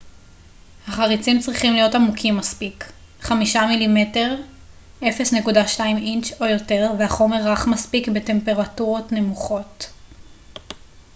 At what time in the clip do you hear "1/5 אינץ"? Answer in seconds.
5.03-6.41